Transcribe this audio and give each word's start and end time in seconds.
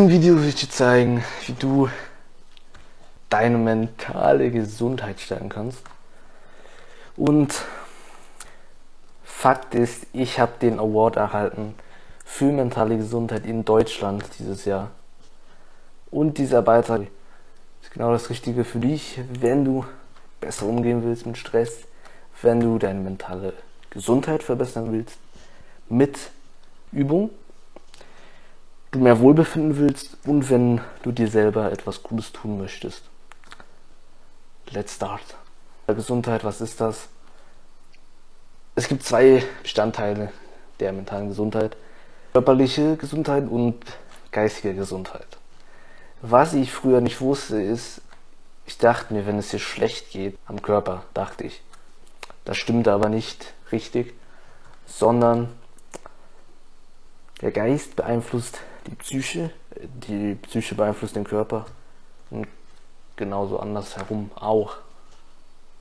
diesem 0.00 0.22
Video 0.22 0.36
will 0.40 0.48
ich 0.48 0.54
dir 0.54 0.70
zeigen, 0.70 1.22
wie 1.44 1.52
du 1.52 1.90
deine 3.28 3.58
mentale 3.58 4.50
Gesundheit 4.50 5.20
stärken 5.20 5.50
kannst. 5.50 5.82
Und 7.18 7.54
Fakt 9.22 9.74
ist, 9.74 10.06
ich 10.14 10.40
habe 10.40 10.52
den 10.62 10.78
Award 10.78 11.16
erhalten 11.16 11.74
für 12.24 12.46
mentale 12.46 12.96
Gesundheit 12.96 13.44
in 13.44 13.66
Deutschland 13.66 14.24
dieses 14.38 14.64
Jahr. 14.64 14.90
Und 16.10 16.38
dieser 16.38 16.62
Beitrag 16.62 17.02
ist 17.82 17.92
genau 17.92 18.10
das 18.10 18.30
Richtige 18.30 18.64
für 18.64 18.78
dich, 18.78 19.20
wenn 19.38 19.66
du 19.66 19.84
besser 20.40 20.64
umgehen 20.64 21.04
willst 21.04 21.26
mit 21.26 21.36
Stress, 21.36 21.80
wenn 22.40 22.60
du 22.60 22.78
deine 22.78 23.00
mentale 23.00 23.52
Gesundheit 23.90 24.42
verbessern 24.42 24.92
willst 24.92 25.18
mit 25.90 26.30
Übung, 26.90 27.28
du 28.90 28.98
mehr 28.98 29.20
Wohlbefinden 29.20 29.76
willst 29.78 30.16
und 30.24 30.50
wenn 30.50 30.80
du 31.02 31.12
dir 31.12 31.28
selber 31.28 31.70
etwas 31.70 32.02
Gutes 32.02 32.32
tun 32.32 32.58
möchtest. 32.58 33.04
Let's 34.70 34.94
start. 34.94 35.36
Gesundheit, 35.86 36.44
was 36.44 36.60
ist 36.60 36.80
das? 36.80 37.08
Es 38.76 38.86
gibt 38.86 39.02
zwei 39.02 39.42
Bestandteile 39.62 40.32
der 40.78 40.92
mentalen 40.92 41.28
Gesundheit. 41.28 41.76
Körperliche 42.32 42.96
Gesundheit 42.96 43.48
und 43.48 43.76
geistige 44.30 44.74
Gesundheit. 44.74 45.26
Was 46.22 46.54
ich 46.54 46.72
früher 46.72 47.00
nicht 47.00 47.20
wusste, 47.20 47.60
ist, 47.60 48.02
ich 48.66 48.78
dachte 48.78 49.12
mir, 49.12 49.26
wenn 49.26 49.38
es 49.38 49.48
dir 49.48 49.58
schlecht 49.58 50.10
geht 50.10 50.38
am 50.46 50.62
Körper, 50.62 51.02
dachte 51.12 51.44
ich, 51.44 51.62
das 52.44 52.56
stimmte 52.56 52.92
aber 52.92 53.08
nicht 53.08 53.52
richtig, 53.72 54.14
sondern 54.86 55.48
der 57.40 57.50
Geist 57.50 57.96
beeinflusst 57.96 58.60
die 58.90 58.96
Psyche, 58.96 59.50
die 60.08 60.34
Psyche 60.34 60.74
beeinflusst 60.74 61.16
den 61.16 61.24
Körper 61.24 61.66
und 62.30 62.46
genauso 63.16 63.58
andersherum 63.58 64.30
auch. 64.34 64.74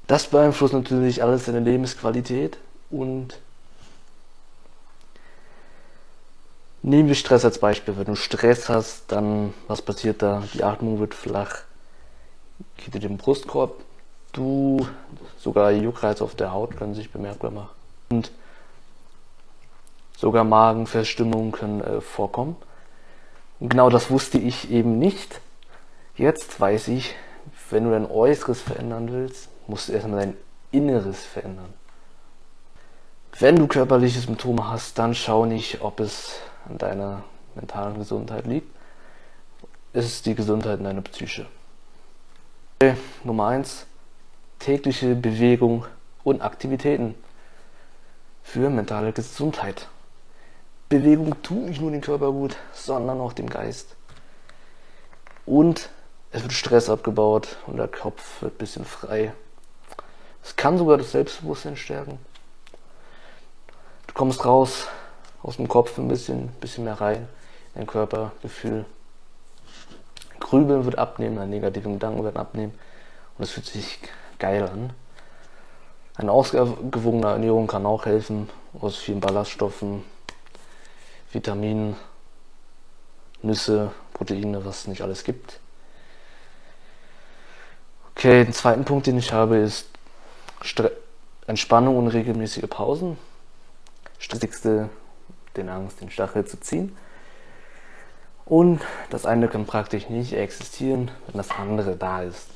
Das 0.08 0.28
beeinflusst 0.28 0.74
natürlich 0.74 1.24
alles 1.24 1.46
deine 1.46 1.60
Lebensqualität 1.60 2.58
und 2.90 3.40
nehmen 6.82 7.08
wir 7.08 7.16
Stress 7.16 7.46
als 7.46 7.60
Beispiel. 7.60 7.98
Wenn 7.98 8.06
du 8.06 8.16
Stress 8.16 8.70
hast, 8.70 9.12
dann 9.12 9.54
was 9.68 9.82
passiert 9.82 10.22
da? 10.22 10.44
Die 10.54 10.64
Atmung 10.64 11.00
wird 11.00 11.14
flach, 11.14 11.60
geht 12.78 12.96
in 12.96 13.02
den 13.02 13.18
Brustkorb, 13.18 13.74
du 14.32 14.88
sogar 15.38 15.72
Juckreiz 15.72 16.22
auf 16.22 16.36
der 16.36 16.52
Haut 16.52 16.78
können 16.78 16.96
sich 16.96 17.12
bemerkbar 17.12 17.52
machen 17.52 17.70
und 18.10 18.32
sogar 20.18 20.44
Magenverstimmungen 20.44 21.52
können 21.52 21.82
äh, 21.82 22.02
vorkommen. 22.02 22.56
Und 23.60 23.70
genau 23.70 23.90
das 23.90 24.10
wusste 24.10 24.38
ich 24.38 24.72
eben 24.72 25.00
nicht. 25.00 25.42
Jetzt 26.16 26.60
weiß 26.60 26.88
ich, 26.90 27.16
wenn 27.70 27.86
du 27.86 27.92
dein 27.92 28.10
Äußeres 28.10 28.62
verändern 28.62 29.12
willst, 29.12 29.50
musst 29.68 29.90
du 29.90 29.94
erstmal 29.94 30.22
dein 30.22 30.38
Inneres 30.72 31.26
verändern. 31.26 31.74
Wenn 33.38 33.56
du 33.56 33.68
körperliche 33.68 34.20
Symptome 34.20 34.70
hast, 34.70 34.98
dann 35.00 35.16
schau 35.16 35.46
nicht, 35.46 35.82
ob 35.82 36.00
es 36.00 36.40
an 36.68 36.78
deiner 36.78 37.24
mentalen 37.56 37.98
Gesundheit 37.98 38.46
liegt. 38.48 38.68
Es 39.94 40.06
ist 40.06 40.26
die 40.26 40.36
Gesundheit 40.36 40.80
in 40.80 40.86
deiner 40.86 41.02
Psyche. 41.02 41.46
Okay, 42.82 42.96
Nummer 43.24 43.48
1. 43.48 43.86
Tägliche 44.60 45.16
Bewegung 45.16 45.86
und 46.24 46.42
Aktivitäten 46.42 47.16
für 48.44 48.70
mentale 48.70 49.14
Gesundheit. 49.14 49.88
Bewegung 50.90 51.40
tut 51.44 51.66
nicht 51.66 51.82
nur 51.82 51.92
dem 51.92 52.02
Körper 52.02 52.32
gut, 52.32 52.58
sondern 52.74 53.22
auch 53.22 53.34
dem 53.34 53.48
Geist. 53.48 53.96
Und 55.46 55.90
es 56.32 56.42
wird 56.42 56.54
Stress 56.54 56.90
abgebaut 56.90 57.58
und 57.68 57.78
der 57.78 57.88
Kopf 57.88 58.42
wird 58.42 58.56
ein 58.56 58.58
bisschen 58.58 58.86
frei. 58.86 59.34
Es 60.44 60.56
kann 60.56 60.80
sogar 60.80 60.98
das 60.98 61.12
Selbstbewusstsein 61.12 61.76
stärken. 61.76 62.18
Du 64.08 64.14
kommst 64.16 64.44
raus 64.44 64.88
aus 65.44 65.58
dem 65.58 65.68
Kopf 65.68 65.96
ein 66.00 66.08
bisschen, 66.08 66.48
bisschen 66.60 66.86
mehr 66.86 67.00
rein, 67.00 67.28
dein 67.76 67.86
Körpergefühl. 67.86 68.86
Grübeln 70.40 70.86
wird 70.86 70.98
abnehmen, 70.98 71.36
deine 71.36 71.52
negativen 71.52 71.94
Gedanken 71.94 72.24
werden 72.24 72.38
abnehmen 72.38 72.74
und 73.38 73.44
es 73.44 73.52
fühlt 73.52 73.68
sich 73.68 74.00
geil 74.40 74.64
an. 74.64 74.92
Eine 76.16 76.32
ausgewogene 76.32 77.28
Ernährung 77.28 77.68
kann 77.68 77.86
auch 77.86 78.06
helfen, 78.06 78.50
aus 78.82 78.98
vielen 78.98 79.20
Ballaststoffen, 79.20 80.04
Vitaminen, 81.32 81.96
Nüsse, 83.42 83.92
Proteine, 84.14 84.66
was 84.66 84.82
es 84.82 84.88
nicht 84.88 85.02
alles 85.02 85.24
gibt. 85.24 85.60
Okay, 88.12 88.44
den 88.44 88.54
zweiten 88.54 88.84
Punkt, 88.84 89.08
den 89.08 89.18
ich 89.18 89.32
habe, 89.32 89.58
ist 89.58 89.88
Stre 90.62 90.92
Entspannung 91.48 91.98
und 91.98 92.10
regelmäßige 92.10 92.70
Pausen. 92.70 93.18
Stressigste, 94.20 94.90
den 95.56 95.70
Angst, 95.70 96.02
den 96.02 96.12
Stachel 96.12 96.46
zu 96.46 96.60
ziehen. 96.60 96.96
Und 98.46 98.82
das 99.10 99.26
eine 99.26 99.48
kann 99.48 99.66
praktisch 99.66 100.10
nicht 100.10 100.34
existieren, 100.34 101.10
wenn 101.26 101.38
das 101.38 101.50
andere 101.52 101.96
da 101.96 102.22
ist. 102.24 102.50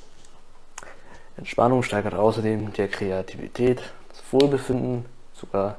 Entspannung 1.38 1.82
steigert 1.82 2.14
außerdem 2.14 2.74
die 2.74 2.88
Kreativität, 2.88 3.82
das 4.10 4.22
Wohlbefinden, 4.32 5.06
sogar 5.34 5.78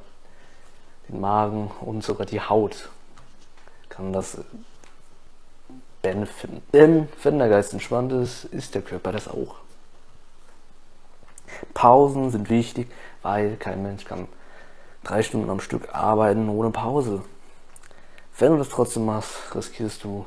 den 1.09 1.19
Magen 1.19 1.71
und 1.81 2.03
sogar 2.03 2.25
die 2.25 2.41
Haut 2.41 2.89
kann 3.89 4.13
das 4.13 4.37
benefiten. 6.01 6.61
Denn 6.73 7.09
wenn 7.23 7.39
der 7.39 7.49
Geist 7.49 7.73
entspannt 7.73 8.11
ist, 8.11 8.45
ist 8.45 8.75
der 8.75 8.81
Körper 8.81 9.11
das 9.11 9.27
auch. 9.27 9.55
Pausen 11.73 12.31
sind 12.31 12.49
wichtig, 12.49 12.91
weil 13.21 13.55
kein 13.57 13.81
Mensch 13.81 14.05
kann 14.05 14.27
drei 15.03 15.23
Stunden 15.23 15.49
am 15.49 15.59
Stück 15.59 15.93
arbeiten 15.93 16.49
ohne 16.49 16.71
Pause. 16.71 17.23
Wenn 18.37 18.51
du 18.51 18.57
das 18.57 18.69
trotzdem 18.69 19.05
machst, 19.05 19.55
riskierst 19.55 20.03
du 20.03 20.25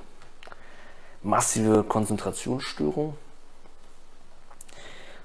massive 1.23 1.85
Konzentrationsstörungen. 1.85 3.15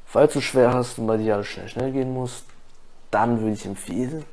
Falls 0.05 0.33
du 0.33 0.41
schwer 0.41 0.73
hast 0.73 0.99
und 0.99 1.07
bei 1.07 1.17
dir 1.17 1.35
alles 1.35 1.47
schnell 1.47 1.69
schnell 1.69 1.91
gehen 1.91 2.13
muss, 2.13 2.43
dann 3.09 3.39
würde 3.39 3.53
ich 3.53 3.65
empfehlen, 3.65 4.25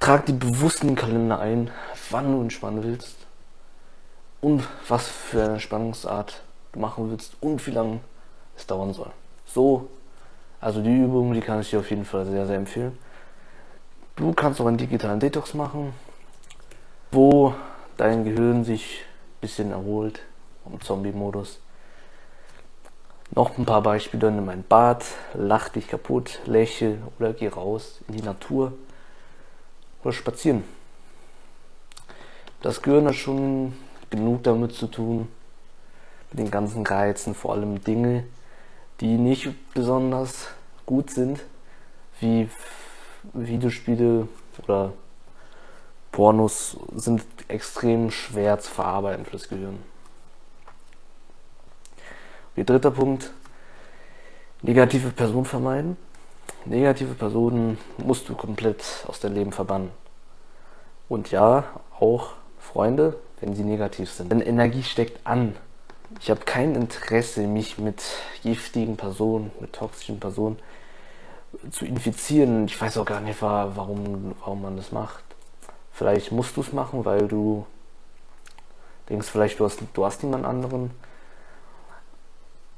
trag 0.00 0.26
dir 0.26 0.34
bewusst 0.34 0.82
in 0.82 0.88
den 0.88 0.96
Kalender 0.96 1.38
ein, 1.38 1.70
wann 2.10 2.32
du 2.32 2.40
entspannen 2.42 2.82
willst 2.82 3.16
und 4.40 4.62
was 4.88 5.06
für 5.06 5.42
eine 5.42 5.52
Entspannungsart 5.54 6.42
du 6.72 6.80
machen 6.80 7.10
willst 7.10 7.36
und 7.40 7.66
wie 7.66 7.70
lange 7.70 8.00
es 8.56 8.66
dauern 8.66 8.92
soll. 8.92 9.10
So, 9.46 9.88
also 10.60 10.80
die 10.80 10.94
Übung, 10.94 11.32
die 11.32 11.40
kann 11.40 11.60
ich 11.60 11.70
dir 11.70 11.80
auf 11.80 11.90
jeden 11.90 12.04
Fall 12.04 12.26
sehr, 12.26 12.46
sehr 12.46 12.56
empfehlen. 12.56 12.98
Du 14.16 14.32
kannst 14.32 14.60
auch 14.60 14.66
einen 14.66 14.76
digitalen 14.76 15.20
Detox 15.20 15.54
machen, 15.54 15.92
wo 17.10 17.54
dein 17.96 18.24
Gehirn 18.24 18.64
sich 18.64 19.00
ein 19.00 19.40
bisschen 19.40 19.70
erholt 19.72 20.20
im 20.70 20.80
Zombie-Modus. 20.80 21.60
Noch 23.34 23.58
ein 23.58 23.64
paar 23.64 23.82
Beispiele, 23.82 24.30
nimm 24.30 24.48
ein 24.48 24.64
Bad, 24.68 25.04
lach 25.34 25.68
dich 25.68 25.88
kaputt, 25.88 26.40
lächel 26.46 27.02
oder 27.18 27.32
geh 27.32 27.48
raus 27.48 28.00
in 28.06 28.16
die 28.16 28.22
Natur 28.22 28.72
oder 30.04 30.12
spazieren. 30.12 30.62
Das 32.62 32.80
Gehirn 32.80 33.08
hat 33.08 33.16
schon 33.16 33.74
genug 34.10 34.42
damit 34.44 34.74
zu 34.74 34.86
tun, 34.86 35.28
mit 36.30 36.38
den 36.38 36.50
ganzen 36.50 36.86
Reizen, 36.86 37.34
vor 37.34 37.52
allem 37.52 37.82
Dinge, 37.82 38.24
die 39.00 39.16
nicht 39.16 39.48
besonders 39.74 40.48
gut 40.86 41.10
sind, 41.10 41.40
wie 42.20 42.48
Videospiele 43.32 44.28
oder 44.62 44.92
Pornos 46.12 46.76
sind 46.94 47.24
extrem 47.48 48.10
schwer 48.10 48.58
zu 48.60 48.70
verarbeiten 48.70 49.24
für 49.24 49.32
das 49.32 49.48
Gehirn. 49.48 49.82
Wie 52.54 52.64
dritter 52.64 52.92
Punkt, 52.92 53.32
negative 54.62 55.10
Personen 55.10 55.44
vermeiden. 55.44 55.96
Negative 56.66 57.14
Personen 57.14 57.78
musst 57.98 58.28
du 58.28 58.34
komplett 58.34 58.84
aus 59.06 59.20
deinem 59.20 59.34
Leben 59.34 59.52
verbannen. 59.52 59.90
Und 61.08 61.30
ja, 61.30 61.64
auch 61.98 62.32
Freunde, 62.58 63.16
wenn 63.40 63.54
sie 63.54 63.64
negativ 63.64 64.10
sind. 64.10 64.32
Denn 64.32 64.40
Energie 64.40 64.82
steckt 64.82 65.26
an. 65.26 65.54
Ich 66.20 66.30
habe 66.30 66.40
kein 66.40 66.74
Interesse, 66.74 67.42
mich 67.46 67.78
mit 67.78 68.02
giftigen 68.42 68.96
Personen, 68.96 69.50
mit 69.60 69.72
toxischen 69.72 70.20
Personen 70.20 70.58
zu 71.70 71.84
infizieren. 71.84 72.66
Ich 72.66 72.80
weiß 72.80 72.98
auch 72.98 73.04
gar 73.04 73.20
nicht, 73.20 73.40
warum, 73.42 74.34
warum 74.40 74.62
man 74.62 74.76
das 74.76 74.92
macht. 74.92 75.24
Vielleicht 75.92 76.32
musst 76.32 76.56
du 76.56 76.60
es 76.60 76.72
machen, 76.72 77.04
weil 77.04 77.28
du 77.28 77.66
denkst, 79.08 79.28
vielleicht 79.28 79.60
du 79.60 79.64
hast, 79.64 79.80
du 79.92 80.04
hast 80.04 80.22
niemand 80.22 80.44
anderen. 80.44 80.90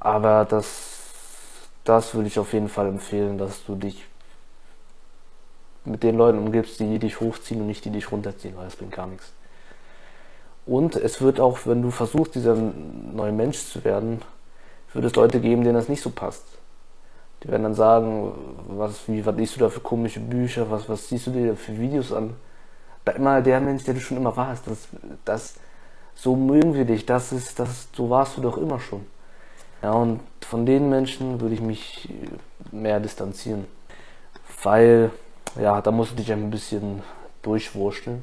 Aber 0.00 0.44
das, 0.44 1.68
das 1.84 2.14
würde 2.14 2.28
ich 2.28 2.38
auf 2.38 2.52
jeden 2.52 2.68
Fall 2.68 2.88
empfehlen, 2.88 3.38
dass 3.38 3.64
du 3.64 3.74
dich 3.74 4.04
mit 5.86 6.02
den 6.02 6.16
Leuten 6.16 6.38
umgibst, 6.38 6.80
die 6.80 6.98
dich 6.98 7.20
hochziehen 7.20 7.60
und 7.60 7.66
nicht 7.66 7.84
die 7.84 7.90
dich 7.90 8.10
runterziehen, 8.10 8.56
weil 8.56 8.66
es 8.66 8.76
bringt 8.76 8.92
gar 8.92 9.06
nichts. 9.06 9.32
Und 10.66 10.96
es 10.96 11.20
wird 11.20 11.38
auch, 11.38 11.60
wenn 11.64 11.82
du 11.82 11.90
versuchst, 11.90 12.34
dieser 12.34 12.56
neue 12.56 13.32
Mensch 13.32 13.58
zu 13.58 13.84
werden, 13.84 14.20
wird 14.92 15.04
es 15.04 15.14
Leute 15.14 15.40
geben, 15.40 15.62
denen 15.62 15.76
das 15.76 15.88
nicht 15.88 16.02
so 16.02 16.10
passt. 16.10 16.44
Die 17.42 17.48
werden 17.48 17.62
dann 17.62 17.74
sagen, 17.74 18.32
was, 18.68 19.06
wie, 19.08 19.24
was 19.24 19.36
liest 19.36 19.56
du 19.56 19.60
da 19.60 19.68
für 19.68 19.80
komische 19.80 20.20
Bücher, 20.20 20.70
was, 20.70 20.88
was 20.88 21.08
siehst 21.08 21.28
du 21.28 21.30
dir 21.30 21.54
für 21.54 21.78
Videos 21.78 22.12
an? 22.12 22.34
Bleib 23.04 23.18
mal 23.18 23.42
der 23.42 23.60
Mensch, 23.60 23.84
der 23.84 23.94
du 23.94 24.00
schon 24.00 24.16
immer 24.16 24.36
warst. 24.36 24.66
Das, 24.66 24.88
das, 25.24 25.54
so 26.14 26.34
mögen 26.34 26.74
wir 26.74 26.86
dich, 26.86 27.06
das 27.06 27.30
ist, 27.30 27.58
das, 27.60 27.88
so 27.92 28.10
warst 28.10 28.36
du 28.36 28.40
doch 28.40 28.56
immer 28.56 28.80
schon. 28.80 29.06
Ja, 29.82 29.92
und 29.92 30.20
von 30.40 30.66
den 30.66 30.88
Menschen 30.88 31.40
würde 31.40 31.54
ich 31.54 31.60
mich 31.60 32.08
mehr 32.72 32.98
distanzieren. 32.98 33.66
Weil, 34.62 35.10
ja, 35.60 35.80
da 35.80 35.90
musst 35.90 36.12
du 36.12 36.16
dich 36.16 36.32
ein 36.32 36.50
bisschen 36.50 37.02
durchwurschteln 37.42 38.22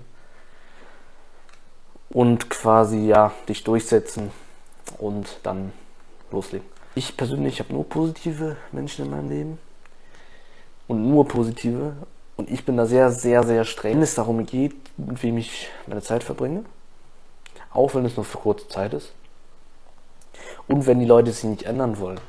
und 2.10 2.50
quasi 2.50 3.08
ja 3.08 3.32
dich 3.48 3.64
durchsetzen 3.64 4.32
und 5.00 5.40
dann 5.44 5.74
loslegen. 6.32 6.68
Ich 6.96 7.18
persönlich 7.18 7.60
habe 7.60 7.74
nur 7.74 7.90
positive 7.90 8.58
Menschen 8.72 9.06
in 9.06 9.12
meinem 9.12 9.30
Leben 9.30 9.60
und 10.88 11.10
nur 11.10 11.28
positive 11.28 11.94
und 12.38 12.52
ich 12.52 12.66
bin 12.66 12.78
da 12.78 12.86
sehr, 12.86 13.12
sehr, 13.12 13.44
sehr 13.44 13.66
streng, 13.66 13.96
wenn 13.96 14.02
es 14.04 14.16
darum 14.16 14.46
geht, 14.46 14.76
mit 14.98 15.22
wem 15.24 15.38
ich 15.38 15.70
meine 15.88 16.02
Zeit 16.02 16.24
verbringe, 16.24 16.66
auch 17.72 17.96
wenn 17.96 18.06
es 18.06 18.16
nur 18.16 18.26
für 18.26 18.38
kurze 18.38 18.68
Zeit 18.68 18.94
ist 18.94 19.12
und 20.68 20.86
wenn 20.86 21.00
die 21.00 21.06
Leute 21.06 21.32
sich 21.32 21.46
nicht 21.46 21.64
ändern 21.64 21.98
wollen. 21.98 22.20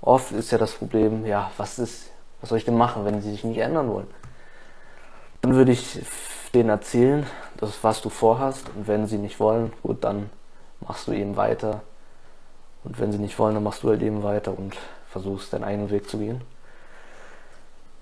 Oft 0.00 0.32
ist 0.32 0.50
ja 0.50 0.58
das 0.58 0.72
Problem, 0.72 1.26
ja, 1.26 1.50
was 1.56 1.78
ist, 1.78 2.10
was 2.42 2.50
soll 2.50 2.58
ich 2.58 2.66
denn 2.66 2.76
machen, 2.76 3.06
wenn 3.06 3.22
sie 3.22 3.30
sich 3.30 3.44
nicht 3.44 3.58
ändern 3.58 3.88
wollen? 3.88 4.08
Dann 5.40 5.54
würde 5.54 5.72
ich 5.72 6.00
denen 6.52 6.68
erzählen, 6.68 7.26
das, 7.56 7.82
was 7.82 8.02
du 8.02 8.10
vorhast. 8.10 8.66
Und 8.76 8.88
wenn 8.88 9.06
sie 9.06 9.16
nicht 9.16 9.40
wollen, 9.40 9.72
gut, 9.82 10.04
dann 10.04 10.28
machst 10.80 11.06
du 11.06 11.12
eben 11.12 11.36
weiter. 11.36 11.82
Und 12.84 12.98
wenn 13.00 13.12
sie 13.12 13.18
nicht 13.18 13.38
wollen, 13.38 13.54
dann 13.54 13.62
machst 13.62 13.84
du 13.84 13.88
halt 13.88 14.02
eben 14.02 14.22
weiter 14.22 14.56
und 14.56 14.76
versuchst 15.08 15.52
deinen 15.52 15.64
eigenen 15.64 15.90
Weg 15.90 16.08
zu 16.10 16.18
gehen. 16.18 16.42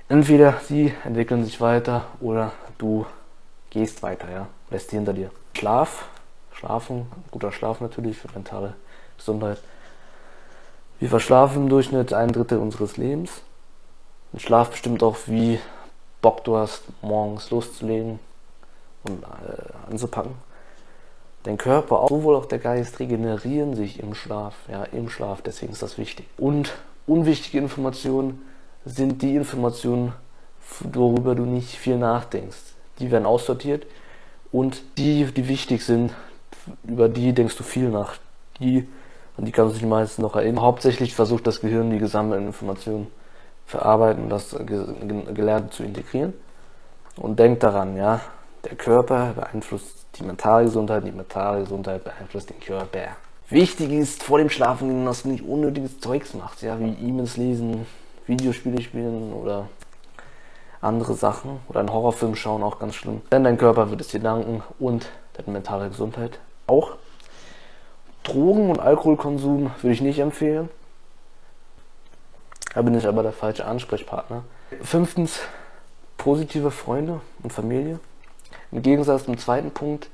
Entweder 0.08 0.54
sie 0.66 0.92
entwickeln 1.04 1.44
sich 1.44 1.60
weiter 1.60 2.04
oder 2.20 2.52
du 2.78 3.06
gehst 3.68 4.02
weiter, 4.02 4.30
ja, 4.30 4.48
lässt 4.70 4.90
sie 4.90 4.96
hinter 4.96 5.12
dir. 5.12 5.30
Schlaf, 5.56 6.08
Schlafen, 6.52 7.06
guter 7.30 7.52
Schlaf 7.52 7.80
natürlich 7.80 8.16
für 8.16 8.28
mentale 8.34 8.74
Gesundheit. 9.16 9.58
Wir 10.98 11.08
verschlafen 11.08 11.64
im 11.64 11.68
Durchschnitt 11.68 12.12
ein 12.12 12.32
Drittel 12.32 12.58
unseres 12.58 12.96
Lebens. 12.96 13.42
Und 14.32 14.40
Schlaf 14.40 14.70
bestimmt 14.70 15.02
auch, 15.02 15.16
wie 15.26 15.58
Bock 16.22 16.44
du 16.44 16.56
hast, 16.56 16.82
morgens 17.02 17.50
loszulegen, 17.50 18.18
und 19.04 19.22
äh, 19.22 19.90
anzupacken. 19.90 20.34
Dein 21.42 21.56
Körper, 21.56 22.06
sowohl 22.08 22.36
auch 22.36 22.46
der 22.46 22.58
Geist 22.58 23.00
regenerieren 23.00 23.74
sich 23.74 24.00
im 24.00 24.14
Schlaf, 24.14 24.54
ja, 24.70 24.84
im 24.84 25.08
Schlaf, 25.08 25.40
deswegen 25.40 25.72
ist 25.72 25.82
das 25.82 25.96
wichtig. 25.96 26.26
Und 26.36 26.72
unwichtige 27.06 27.58
Informationen 27.58 28.42
sind 28.84 29.22
die 29.22 29.36
Informationen, 29.36 30.12
worüber 30.80 31.34
du 31.34 31.44
nicht 31.44 31.76
viel 31.76 31.96
nachdenkst. 31.96 32.74
Die 32.98 33.10
werden 33.10 33.24
aussortiert 33.24 33.86
und 34.52 34.82
die, 34.98 35.24
die 35.24 35.48
wichtig 35.48 35.84
sind, 35.84 36.12
über 36.84 37.08
die 37.08 37.32
denkst 37.32 37.56
du 37.56 37.62
viel 37.62 37.88
nach. 37.88 38.16
Die, 38.58 38.86
an 39.38 39.46
die 39.46 39.52
kannst 39.52 39.76
du 39.76 39.78
dich 39.78 39.88
meistens 39.88 40.18
noch 40.18 40.36
erinnern. 40.36 40.62
Hauptsächlich 40.62 41.14
versucht 41.14 41.46
das 41.46 41.62
Gehirn 41.62 41.90
die 41.90 41.98
gesammelten 41.98 42.48
Informationen 42.48 43.06
verarbeiten 43.70 44.28
das 44.28 44.54
Gelernte 44.66 45.70
zu 45.70 45.84
integrieren. 45.84 46.34
Und 47.16 47.38
denk 47.38 47.60
daran, 47.60 47.96
ja, 47.96 48.20
der 48.64 48.76
Körper 48.76 49.32
beeinflusst 49.34 50.06
die 50.16 50.24
mentale 50.24 50.64
Gesundheit, 50.64 51.04
die 51.06 51.12
mentale 51.12 51.60
Gesundheit 51.60 52.04
beeinflusst 52.04 52.50
den 52.50 52.60
Körper. 52.60 53.16
Wichtig 53.48 53.90
ist 53.92 54.22
vor 54.22 54.38
dem 54.38 54.50
Schlafengehen, 54.50 55.06
dass 55.06 55.22
du 55.22 55.28
nicht 55.28 55.44
unnötiges 55.44 55.98
Zeugs 56.00 56.34
machst, 56.34 56.62
ja, 56.62 56.78
wie 56.78 56.92
E-Mails 56.92 57.36
lesen, 57.36 57.86
Videospiele 58.26 58.80
spielen 58.80 59.32
oder 59.32 59.68
andere 60.80 61.14
Sachen 61.14 61.60
oder 61.68 61.80
einen 61.80 61.92
Horrorfilm 61.92 62.34
schauen, 62.36 62.62
auch 62.62 62.78
ganz 62.78 62.94
schlimm. 62.94 63.22
Denn 63.32 63.44
dein 63.44 63.58
Körper 63.58 63.90
wird 63.90 64.00
es 64.00 64.08
dir 64.08 64.20
danken 64.20 64.62
und 64.78 65.06
deine 65.34 65.52
mentale 65.52 65.88
Gesundheit 65.88 66.38
auch. 66.66 66.92
Drogen- 68.22 68.70
und 68.70 68.80
Alkoholkonsum 68.80 69.70
würde 69.80 69.94
ich 69.94 70.00
nicht 70.00 70.18
empfehlen. 70.18 70.68
Da 72.74 72.82
bin 72.82 72.94
ich 72.94 73.06
aber 73.06 73.22
der 73.22 73.32
falsche 73.32 73.64
Ansprechpartner. 73.64 74.44
Fünftens, 74.82 75.40
positive 76.16 76.70
Freunde 76.70 77.20
und 77.42 77.52
Familie. 77.52 77.98
Im 78.70 78.82
Gegensatz 78.82 79.24
zum 79.24 79.36
zweiten 79.38 79.70
Punkt, 79.70 80.08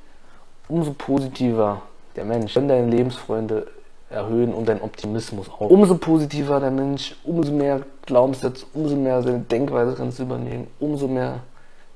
umso 0.69 0.95
positiver 0.95 1.83
der 2.17 2.25
Mensch, 2.25 2.57
wenn 2.57 2.69
deine 2.69 2.89
Lebensfreunde 2.89 3.67
erhöhen 4.09 4.55
und 4.55 4.69
dein 4.69 4.81
Optimismus 4.81 5.49
auch. 5.49 5.69
Umso 5.69 5.97
positiver 5.97 6.61
der 6.61 6.71
Mensch, 6.71 7.17
umso 7.25 7.53
mehr 7.53 7.83
Glaubenssätze, 8.07 8.65
umso 8.73 8.97
mehr 8.97 9.23
seine 9.23 9.41
Denkweise 9.41 9.95
kannst 9.97 10.19
du 10.19 10.23
übernehmen, 10.23 10.69
umso 10.79 11.09
mehr 11.09 11.41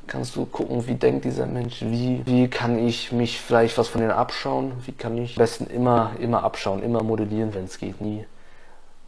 kannst 0.07 0.35
du 0.35 0.45
gucken, 0.45 0.87
wie 0.89 0.95
denkt 0.95 1.25
dieser 1.25 1.47
Mensch, 1.47 1.83
wie, 1.83 2.23
wie 2.27 2.49
kann 2.49 2.79
ich 2.79 3.13
mich 3.13 3.41
vielleicht 3.41 3.79
was 3.79 3.89
von 3.89 4.01
denen 4.01 4.13
abschauen, 4.13 4.73
wie 4.85 4.93
kann 4.93 5.17
ich 5.17 5.37
am 5.37 5.43
besten 5.43 5.67
immer, 5.69 6.13
immer 6.19 6.43
abschauen, 6.43 6.83
immer 6.83 7.03
modellieren, 7.03 7.55
wenn 7.55 7.65
es 7.65 7.79
geht, 7.79 8.01
nie, 8.01 8.25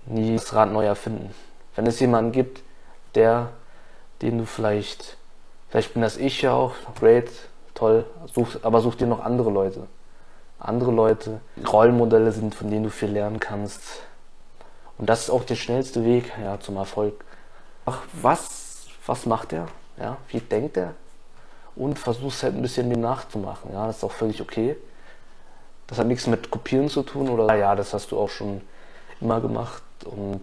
nie 0.06 0.34
das 0.34 0.54
Rad 0.54 0.72
neu 0.72 0.84
erfinden. 0.84 1.34
Wenn 1.74 1.86
es 1.86 2.00
jemanden 2.00 2.32
gibt, 2.32 2.62
der, 3.14 3.50
den 4.20 4.38
du 4.38 4.46
vielleicht 4.46 5.16
Vielleicht 5.72 5.94
bin 5.94 6.02
das 6.02 6.18
ich 6.18 6.42
ja 6.42 6.52
auch, 6.52 6.74
great, 7.00 7.30
toll, 7.72 8.04
such, 8.34 8.58
aber 8.62 8.82
such 8.82 8.96
dir 8.96 9.06
noch 9.06 9.24
andere 9.24 9.48
Leute. 9.48 9.86
Andere 10.58 10.92
Leute, 10.92 11.40
Rollenmodelle 11.66 12.30
sind, 12.30 12.54
von 12.54 12.70
denen 12.70 12.84
du 12.84 12.90
viel 12.90 13.08
lernen 13.08 13.40
kannst. 13.40 13.80
Und 14.98 15.08
das 15.08 15.22
ist 15.22 15.30
auch 15.30 15.44
der 15.44 15.54
schnellste 15.54 16.04
Weg 16.04 16.30
ja, 16.44 16.60
zum 16.60 16.76
Erfolg. 16.76 17.24
Ach, 17.86 18.00
was, 18.12 18.84
was 19.06 19.24
macht 19.24 19.54
er? 19.54 19.66
Ja, 19.96 20.18
wie 20.28 20.40
denkt 20.40 20.76
er? 20.76 20.92
Und 21.74 21.98
versuchst 21.98 22.42
halt 22.42 22.54
ein 22.54 22.60
bisschen 22.60 22.90
dem 22.90 23.00
nachzumachen. 23.00 23.72
Ja, 23.72 23.86
das 23.86 23.96
ist 23.96 24.04
auch 24.04 24.12
völlig 24.12 24.42
okay. 24.42 24.76
Das 25.86 25.96
hat 25.96 26.06
nichts 26.06 26.26
mit 26.26 26.50
Kopieren 26.50 26.90
zu 26.90 27.02
tun 27.02 27.30
oder 27.30 27.54
ja, 27.56 27.74
das 27.74 27.94
hast 27.94 28.12
du 28.12 28.18
auch 28.18 28.28
schon 28.28 28.60
immer 29.22 29.40
gemacht 29.40 29.82
und 30.04 30.42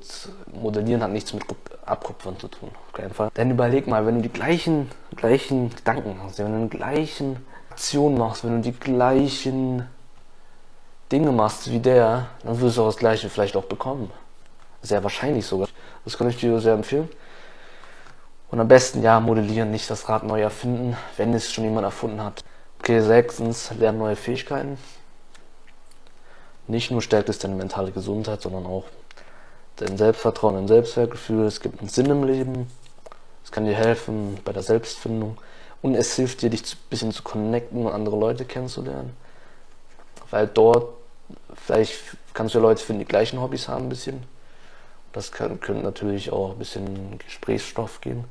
Modellieren 0.53 1.03
hat 1.03 1.11
nichts 1.11 1.33
mit 1.33 1.43
Abkupfern 1.85 2.37
zu 2.39 2.47
tun, 2.47 2.69
auf 2.87 2.93
keinen 2.93 3.13
Fall. 3.13 3.29
Denn 3.35 3.51
überleg 3.51 3.87
mal, 3.87 4.05
wenn 4.05 4.15
du 4.15 4.21
die 4.21 4.29
gleichen, 4.29 4.89
gleichen 5.15 5.69
Gedanken 5.75 6.19
hast, 6.23 6.39
wenn 6.39 6.51
du 6.51 6.67
die 6.67 6.77
gleichen 6.77 7.37
Aktionen 7.69 8.17
machst, 8.17 8.43
wenn 8.43 8.61
du 8.61 8.71
die 8.71 8.77
gleichen 8.77 9.87
Dinge 11.11 11.31
machst 11.31 11.71
wie 11.71 11.79
der, 11.79 12.27
dann 12.43 12.59
wirst 12.59 12.77
du 12.77 12.83
auch 12.83 12.87
das 12.87 12.97
gleiche 12.97 13.29
vielleicht 13.29 13.55
auch 13.55 13.65
bekommen. 13.65 14.11
Sehr 14.81 15.03
wahrscheinlich 15.03 15.45
sogar. 15.45 15.67
Das 16.05 16.17
kann 16.17 16.29
ich 16.29 16.37
dir 16.37 16.59
sehr 16.59 16.73
empfehlen. 16.73 17.09
Und 18.51 18.59
am 18.59 18.67
besten 18.67 19.03
ja 19.03 19.19
modellieren, 19.19 19.71
nicht 19.71 19.89
das 19.89 20.09
Rad 20.09 20.23
neu 20.23 20.41
erfinden, 20.41 20.97
wenn 21.17 21.33
es 21.33 21.51
schon 21.51 21.63
jemand 21.63 21.85
erfunden 21.85 22.23
hat. 22.23 22.43
Okay, 22.79 23.01
sechstens, 23.01 23.71
lernen 23.77 23.99
neue 23.99 24.15
Fähigkeiten. 24.15 24.77
Nicht 26.67 26.91
nur 26.91 27.01
stärkt 27.01 27.29
es 27.29 27.39
deine 27.39 27.55
mentale 27.55 27.91
Gesundheit, 27.91 28.41
sondern 28.41 28.65
auch 28.65 28.85
dein 29.81 29.97
Selbstvertrauen, 29.97 30.55
dein 30.55 30.67
Selbstwertgefühl. 30.67 31.45
Es 31.45 31.61
gibt 31.61 31.79
einen 31.79 31.89
Sinn 31.89 32.07
im 32.07 32.23
Leben. 32.23 32.67
Es 33.43 33.51
kann 33.51 33.65
dir 33.65 33.75
helfen 33.75 34.37
bei 34.43 34.51
der 34.51 34.63
Selbstfindung. 34.63 35.37
Und 35.81 35.95
es 35.95 36.15
hilft 36.15 36.41
dir, 36.41 36.49
dich 36.49 36.61
ein 36.73 36.77
bisschen 36.89 37.11
zu 37.11 37.23
connecten 37.23 37.85
und 37.85 37.91
andere 37.91 38.17
Leute 38.17 38.45
kennenzulernen. 38.45 39.15
Weil 40.29 40.47
dort, 40.47 40.93
vielleicht 41.53 41.99
kannst 42.33 42.53
du 42.53 42.59
Leute 42.59 42.83
finden, 42.83 42.99
die 42.99 43.05
gleichen 43.05 43.41
Hobbys 43.41 43.67
haben 43.67 43.85
ein 43.85 43.89
bisschen. 43.89 44.23
Das 45.13 45.31
könnte 45.31 45.73
natürlich 45.73 46.31
auch 46.31 46.51
ein 46.51 46.59
bisschen 46.59 47.17
Gesprächsstoff 47.19 48.01
geben. 48.01 48.25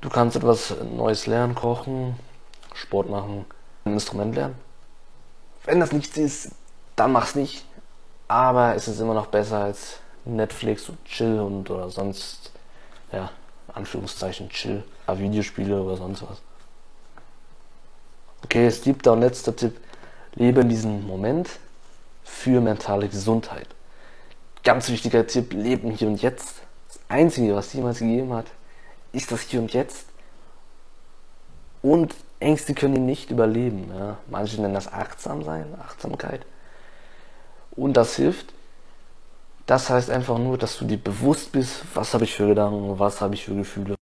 Du 0.00 0.08
kannst 0.08 0.36
etwas 0.36 0.74
Neues 0.94 1.26
lernen, 1.26 1.54
kochen, 1.54 2.16
Sport 2.74 3.10
machen, 3.10 3.44
ein 3.84 3.94
Instrument 3.94 4.34
lernen. 4.34 4.54
Wenn 5.64 5.80
das 5.80 5.92
nichts 5.92 6.16
ist, 6.16 6.52
dann 6.94 7.12
mach's 7.12 7.34
nicht. 7.34 7.64
Aber 8.28 8.74
es 8.74 8.88
ist 8.88 9.00
immer 9.00 9.14
noch 9.14 9.26
besser 9.26 9.58
als 9.58 9.98
Netflix 10.26 10.88
und 10.88 11.04
Chill 11.04 11.40
und 11.40 11.70
oder 11.70 11.88
sonst, 11.90 12.52
ja, 13.12 13.30
Anführungszeichen 13.72 14.48
Chill, 14.48 14.82
Videospiele 15.06 15.80
oder 15.80 15.96
sonst 15.96 16.22
was. 16.22 16.42
Okay, 18.44 18.68
siebter 18.70 19.12
und 19.12 19.20
letzter 19.20 19.54
Tipp. 19.54 19.80
Lebe 20.34 20.60
in 20.60 20.68
diesem 20.68 21.06
Moment 21.06 21.48
für 22.24 22.60
mentale 22.60 23.08
Gesundheit. 23.08 23.68
Ganz 24.64 24.88
wichtiger 24.88 25.26
Tipp, 25.26 25.52
leben 25.52 25.90
hier 25.90 26.08
und 26.08 26.20
jetzt. 26.20 26.56
Das 26.88 27.00
Einzige, 27.08 27.54
was 27.54 27.72
jemals 27.72 27.98
gegeben 27.98 28.32
hat, 28.32 28.46
ist 29.12 29.32
das 29.32 29.42
Hier 29.42 29.60
und 29.60 29.72
Jetzt. 29.72 30.06
Und 31.82 32.14
Ängste 32.40 32.74
können 32.74 32.96
ihn 32.96 33.06
nicht 33.06 33.30
überleben. 33.30 33.90
Ja. 33.96 34.18
Manche 34.28 34.60
nennen 34.60 34.74
das 34.74 34.92
achtsam 34.92 35.44
sein, 35.44 35.66
Achtsamkeit. 35.80 36.44
Und 37.72 37.94
das 37.94 38.16
hilft. 38.16 38.52
Das 39.66 39.90
heißt 39.90 40.10
einfach 40.10 40.38
nur, 40.38 40.56
dass 40.58 40.78
du 40.78 40.84
dir 40.84 40.98
bewusst 40.98 41.50
bist, 41.52 41.82
was 41.94 42.14
habe 42.14 42.24
ich 42.24 42.34
für 42.34 42.46
Gedanken, 42.46 42.98
was 42.98 43.20
habe 43.20 43.34
ich 43.34 43.44
für 43.44 43.54
Gefühle. 43.54 43.96